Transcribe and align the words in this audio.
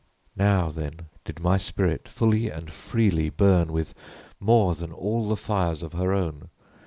Now, 0.35 0.71
then, 0.71 1.09
did 1.25 1.39
my 1.39 1.59
spirit 1.59 2.07
fully 2.07 2.49
and 2.49 2.71
freely 2.71 3.29
burn 3.29 3.71
with 3.71 3.93
more 4.39 4.73
than 4.73 4.91
all 4.91 5.27
the 5.27 5.35
fires 5.37 5.83
of 5.83 5.93
her 5.93 6.11
own. 6.11 6.49